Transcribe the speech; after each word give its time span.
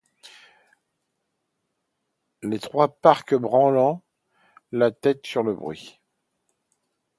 Les 2.41 2.57
trois 2.57 2.87
parques 2.87 3.35
branlant 3.35 4.01
la 4.71 4.89
tête 4.89 5.27
sur 5.27 5.43
le 5.43 5.53
bruit 5.53 5.99